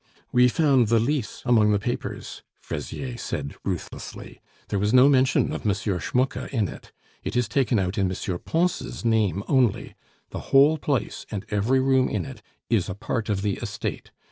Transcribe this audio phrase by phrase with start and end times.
[0.31, 5.63] "We found the lease among the papers," Fraisier said ruthlessly; "there was no mention of
[5.63, 5.75] M.
[5.75, 6.91] Schmucke in it;
[7.23, 8.39] it is taken out in M.
[8.39, 9.93] Pons' name only.
[10.31, 14.09] The whole place, and every room in it, is a part of the estate.